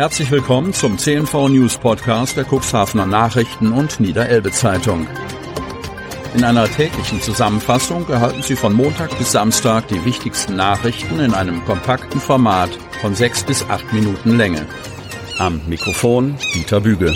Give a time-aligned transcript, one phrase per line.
[0.00, 5.06] Herzlich willkommen zum CNV News Podcast der Cuxhavener Nachrichten und Niederelbe Zeitung.
[6.34, 11.62] In einer täglichen Zusammenfassung erhalten Sie von Montag bis Samstag die wichtigsten Nachrichten in einem
[11.66, 12.70] kompakten Format
[13.02, 14.64] von sechs bis acht Minuten Länge.
[15.36, 17.14] Am Mikrofon Dieter Büge.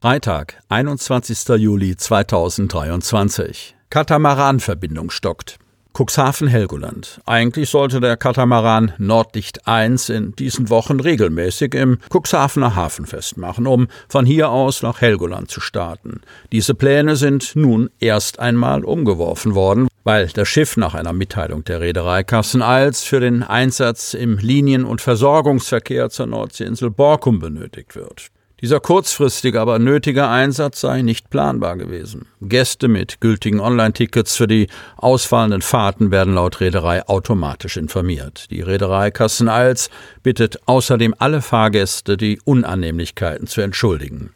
[0.00, 1.50] Freitag, 21.
[1.56, 3.76] Juli 2023.
[3.90, 5.60] Katamaranverbindung stockt.
[5.94, 7.20] Cuxhaven-Helgoland.
[7.24, 13.86] Eigentlich sollte der Katamaran Nordlicht 1 in diesen Wochen regelmäßig im Cuxhavener Hafen festmachen, um
[14.08, 16.20] von hier aus nach Helgoland zu starten.
[16.50, 21.80] Diese Pläne sind nun erst einmal umgeworfen worden, weil das Schiff nach einer Mitteilung der
[21.80, 28.30] Reederei Kassen-Als für den Einsatz im Linien- und Versorgungsverkehr zur Nordseeinsel Borkum benötigt wird.
[28.64, 32.28] Dieser kurzfristige, aber nötige Einsatz sei nicht planbar gewesen.
[32.40, 38.50] Gäste mit gültigen Online-Tickets für die ausfallenden Fahrten werden laut Reederei automatisch informiert.
[38.50, 39.90] Die Reederei Kassen-Als
[40.22, 44.30] bittet außerdem alle Fahrgäste, die Unannehmlichkeiten zu entschuldigen.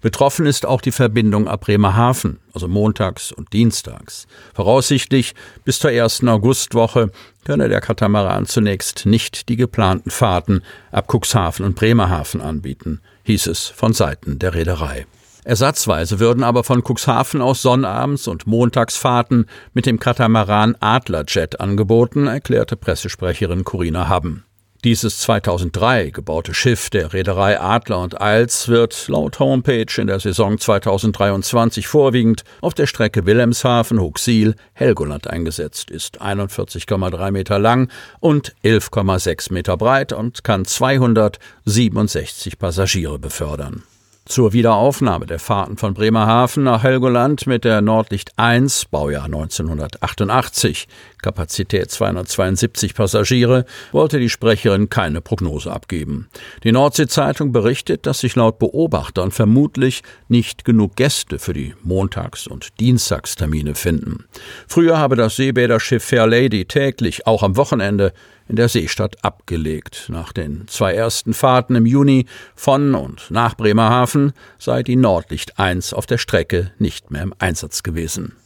[0.00, 4.26] Betroffen ist auch die Verbindung ab Bremerhaven, also montags und dienstags.
[4.54, 7.10] Voraussichtlich bis zur ersten Augustwoche
[7.44, 13.66] könne der Katamaran zunächst nicht die geplanten Fahrten ab Cuxhaven und Bremerhaven anbieten, hieß es
[13.66, 15.06] von Seiten der Reederei.
[15.44, 22.76] Ersatzweise würden aber von Cuxhaven aus Sonnabends und Montagsfahrten mit dem Katamaran Adlerjet angeboten, erklärte
[22.76, 24.44] Pressesprecherin Corinna Haben.
[24.84, 30.56] Dieses 2003 gebaute Schiff der Reederei Adler und Eils wird laut Homepage in der Saison
[30.56, 39.52] 2023 vorwiegend auf der Strecke Wilhelmshaven, Huxil, Helgoland eingesetzt, ist 41,3 Meter lang und 11,6
[39.52, 43.82] Meter breit und kann 267 Passagiere befördern.
[44.28, 50.86] Zur Wiederaufnahme der Fahrten von Bremerhaven nach Helgoland mit der Nordlicht 1, Baujahr 1988,
[51.22, 56.28] Kapazität 272 Passagiere, wollte die Sprecherin keine Prognose abgeben.
[56.62, 62.78] Die Nordsee-Zeitung berichtet, dass sich laut Beobachtern vermutlich nicht genug Gäste für die Montags- und
[62.80, 64.26] Dienstagstermine finden.
[64.66, 68.12] Früher habe das Seebäderschiff Fair Lady täglich, auch am Wochenende,
[68.48, 70.06] in der Seestadt abgelegt.
[70.08, 75.92] Nach den zwei ersten Fahrten im Juni von und nach Bremerhaven sei die Nordlicht 1
[75.92, 78.36] auf der Strecke nicht mehr im Einsatz gewesen.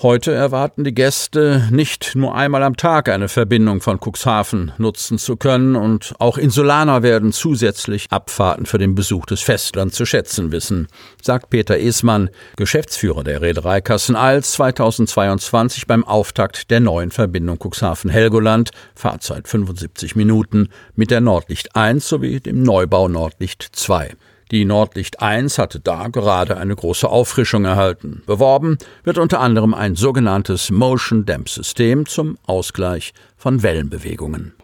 [0.00, 5.36] Heute erwarten die Gäste nicht nur einmal am Tag eine Verbindung von Cuxhaven nutzen zu
[5.36, 10.86] können und auch Insulaner werden zusätzlich Abfahrten für den Besuch des Festlands zu schätzen wissen,
[11.20, 19.48] sagt Peter Esmann, Geschäftsführer der Reederei Kassen-Als 2022 beim Auftakt der neuen Verbindung Cuxhaven-Helgoland, Fahrzeit
[19.48, 24.14] 75 Minuten, mit der Nordlicht 1 sowie dem Neubau Nordlicht 2.
[24.50, 28.22] Die Nordlicht 1 hatte da gerade eine große Auffrischung erhalten.
[28.26, 34.54] Beworben wird unter anderem ein sogenanntes Motion Damp System zum Ausgleich von Wellenbewegungen.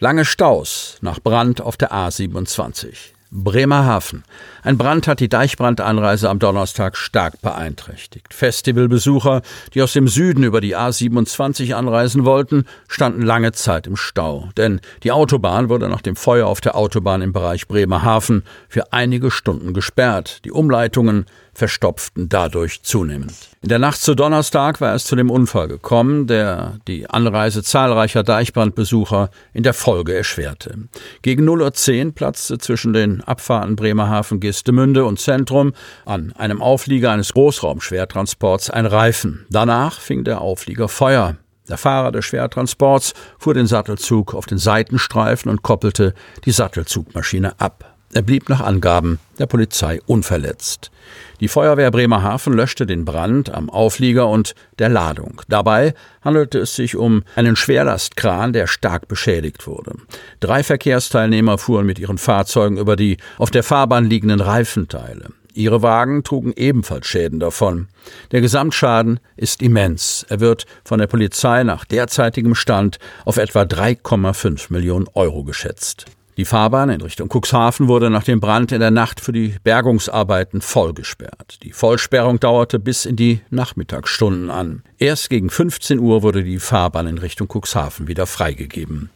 [0.00, 3.13] Lange Staus nach Brand auf der A27.
[3.34, 4.22] Bremerhaven.
[4.62, 8.32] Ein Brand hat die Deichbrandanreise am Donnerstag stark beeinträchtigt.
[8.32, 9.42] Festivalbesucher,
[9.74, 14.50] die aus dem Süden über die A27 anreisen wollten, standen lange Zeit im Stau.
[14.56, 19.32] Denn die Autobahn wurde nach dem Feuer auf der Autobahn im Bereich Bremerhaven für einige
[19.32, 20.44] Stunden gesperrt.
[20.44, 23.34] Die Umleitungen verstopften dadurch zunehmend.
[23.62, 28.22] In der Nacht zu Donnerstag war es zu dem Unfall gekommen, der die Anreise zahlreicher
[28.22, 30.76] Deichbrandbesucher in der Folge erschwerte.
[31.22, 35.72] Gegen 0.10 Uhr platzte zwischen den Abfahrten Bremerhaven, Gestemünde und Zentrum
[36.04, 39.46] an einem Auflieger eines Großraumschwertransports ein Reifen.
[39.50, 41.36] Danach fing der Auflieger Feuer.
[41.68, 46.12] Der Fahrer des Schwertransports fuhr den Sattelzug auf den Seitenstreifen und koppelte
[46.44, 47.93] die Sattelzugmaschine ab.
[48.14, 50.92] Er blieb nach Angaben der Polizei unverletzt.
[51.40, 55.42] Die Feuerwehr Bremerhaven löschte den Brand am Auflieger und der Ladung.
[55.48, 59.96] Dabei handelte es sich um einen Schwerlastkran, der stark beschädigt wurde.
[60.38, 65.30] Drei Verkehrsteilnehmer fuhren mit ihren Fahrzeugen über die auf der Fahrbahn liegenden Reifenteile.
[65.52, 67.88] Ihre Wagen trugen ebenfalls Schäden davon.
[68.30, 70.24] Der Gesamtschaden ist immens.
[70.28, 76.06] Er wird von der Polizei nach derzeitigem Stand auf etwa 3,5 Millionen Euro geschätzt.
[76.36, 80.60] Die Fahrbahn in Richtung Cuxhaven wurde nach dem Brand in der Nacht für die Bergungsarbeiten
[80.60, 81.58] vollgesperrt.
[81.62, 84.82] Die Vollsperrung dauerte bis in die Nachmittagsstunden an.
[84.98, 89.10] Erst gegen 15 Uhr wurde die Fahrbahn in Richtung Cuxhaven wieder freigegeben.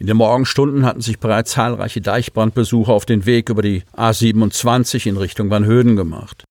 [0.00, 5.18] In den Morgenstunden hatten sich bereits zahlreiche Deichbrandbesucher auf den Weg über die A27 in
[5.18, 6.44] Richtung Van Höden gemacht.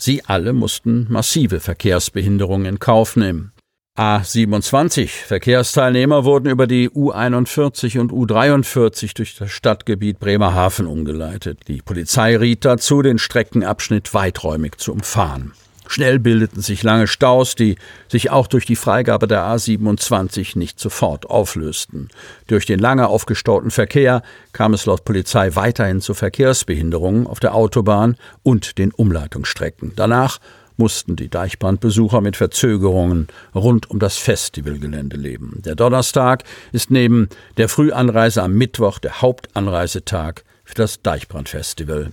[0.00, 3.52] Sie alle mussten massive Verkehrsbehinderungen in Kauf nehmen.
[3.98, 11.62] A27 Verkehrsteilnehmer wurden über die U41 und U43 durch das Stadtgebiet Bremerhaven umgeleitet.
[11.66, 15.52] Die Polizei riet dazu, den Streckenabschnitt weiträumig zu umfahren.
[15.88, 17.74] Schnell bildeten sich lange Staus, die
[18.06, 22.08] sich auch durch die Freigabe der A27 nicht sofort auflösten.
[22.46, 24.22] Durch den lange aufgestauten Verkehr
[24.52, 29.94] kam es laut Polizei weiterhin zu Verkehrsbehinderungen auf der Autobahn und den Umleitungsstrecken.
[29.96, 30.38] Danach
[30.78, 35.60] mussten die Deichbrandbesucher mit Verzögerungen rund um das Festivalgelände leben.
[35.64, 42.12] Der Donnerstag ist neben der Frühanreise am Mittwoch der Hauptanreisetag für das Deichbrandfestival.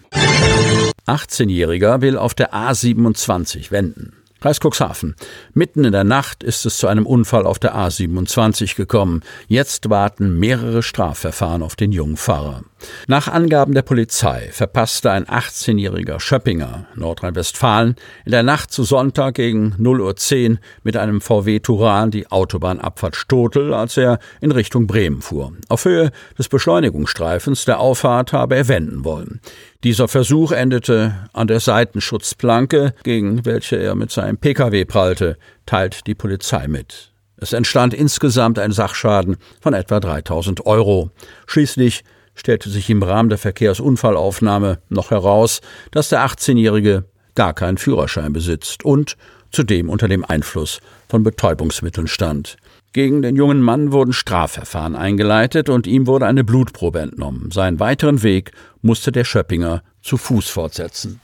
[1.07, 4.13] 18-Jähriger will auf der A27 wenden.
[4.45, 5.15] Kreis Cuxhaven.
[5.55, 9.21] Mitten in der Nacht ist es zu einem Unfall auf der A27 gekommen.
[9.47, 12.61] Jetzt warten mehrere Strafverfahren auf den jungen Fahrer.
[13.07, 17.95] Nach Angaben der Polizei verpasste ein 18-jähriger Schöppinger, Nordrhein-Westfalen,
[18.25, 23.73] in der Nacht zu Sonntag gegen 0.10 Uhr mit einem VW Turan die Autobahnabfahrt Stotel,
[23.73, 25.53] als er in Richtung Bremen fuhr.
[25.69, 29.41] Auf Höhe des Beschleunigungsstreifens der Auffahrt habe er wenden wollen.
[29.83, 36.15] Dieser Versuch endete an der Seitenschutzplanke, gegen welche er mit seinem Pkw prallte, teilt die
[36.15, 37.11] Polizei mit.
[37.37, 41.11] Es entstand insgesamt ein Sachschaden von etwa 3000 Euro.
[41.47, 42.03] Schließlich
[42.33, 45.61] stellte sich im Rahmen der Verkehrsunfallaufnahme noch heraus,
[45.91, 47.05] dass der 18-Jährige
[47.35, 49.17] gar keinen Führerschein besitzt und
[49.51, 52.57] zudem unter dem Einfluss von Betäubungsmitteln stand.
[52.93, 57.51] Gegen den jungen Mann wurden Strafverfahren eingeleitet und ihm wurde eine Blutprobe entnommen.
[57.51, 58.51] Seinen weiteren Weg
[58.81, 61.19] musste der Schöppinger zu Fuß fortsetzen.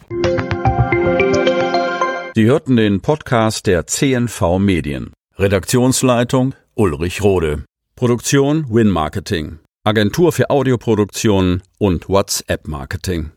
[2.33, 5.11] Sie hörten den Podcast der CNV Medien.
[5.37, 7.65] Redaktionsleitung Ulrich Rode.
[7.97, 9.59] Produktion Win Marketing.
[9.83, 13.31] Agentur für Audioproduktion und WhatsApp Marketing.